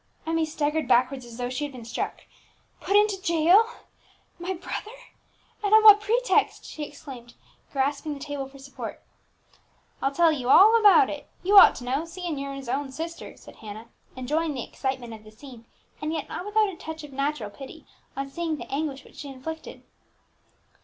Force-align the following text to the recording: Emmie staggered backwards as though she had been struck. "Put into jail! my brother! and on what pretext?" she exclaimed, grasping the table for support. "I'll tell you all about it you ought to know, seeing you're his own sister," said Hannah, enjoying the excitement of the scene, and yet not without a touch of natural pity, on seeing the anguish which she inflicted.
Emmie 0.25 0.47
staggered 0.47 0.87
backwards 0.87 1.27
as 1.27 1.37
though 1.37 1.47
she 1.47 1.63
had 1.63 1.71
been 1.71 1.85
struck. 1.85 2.23
"Put 2.79 2.95
into 2.95 3.21
jail! 3.21 3.69
my 4.39 4.51
brother! 4.55 4.97
and 5.63 5.71
on 5.75 5.83
what 5.83 6.01
pretext?" 6.01 6.65
she 6.65 6.81
exclaimed, 6.83 7.35
grasping 7.71 8.15
the 8.15 8.19
table 8.19 8.47
for 8.49 8.57
support. 8.57 9.03
"I'll 10.01 10.11
tell 10.11 10.31
you 10.31 10.49
all 10.49 10.75
about 10.79 11.11
it 11.11 11.29
you 11.43 11.55
ought 11.55 11.75
to 11.75 11.83
know, 11.83 12.05
seeing 12.05 12.39
you're 12.39 12.55
his 12.55 12.67
own 12.67 12.91
sister," 12.91 13.37
said 13.37 13.57
Hannah, 13.57 13.89
enjoying 14.15 14.55
the 14.55 14.63
excitement 14.63 15.13
of 15.13 15.23
the 15.23 15.29
scene, 15.29 15.65
and 16.01 16.11
yet 16.11 16.27
not 16.27 16.47
without 16.47 16.67
a 16.73 16.77
touch 16.77 17.03
of 17.03 17.13
natural 17.13 17.51
pity, 17.51 17.85
on 18.17 18.27
seeing 18.31 18.57
the 18.57 18.71
anguish 18.71 19.03
which 19.03 19.17
she 19.17 19.27
inflicted. 19.29 19.83